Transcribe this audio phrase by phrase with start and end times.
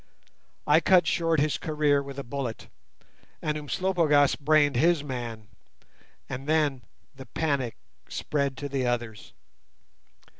[0.65, 2.69] I cut short his career with a bullet,
[3.39, 5.47] and Umslopogaas brained his man,
[6.27, 6.81] and then
[7.15, 7.77] the panic
[8.09, 9.33] spread to the others.